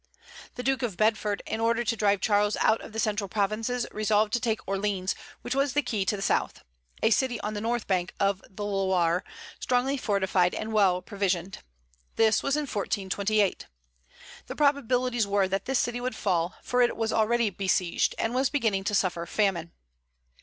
[0.55, 4.33] The Duke of Bedford, in order to drive Charles out of the central provinces, resolved
[4.33, 6.63] to take Orleans, which was the key to the south,
[7.03, 9.23] a city on the north bank of the Loire,
[9.59, 11.59] strongly fortified and well provisioned.
[12.15, 13.67] This was in 1428.
[14.47, 18.49] The probabilities were that this city would fall, for it was already besieged, and was
[18.49, 19.71] beginning to suffer famine.